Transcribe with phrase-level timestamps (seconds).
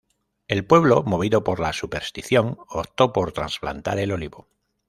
[0.47, 4.47] El pueblo movido por la superstición optó por trasplantar el olivo.